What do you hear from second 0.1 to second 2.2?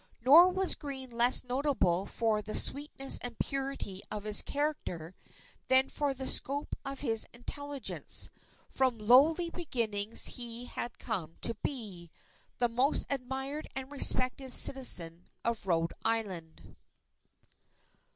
Nor was Greene less notable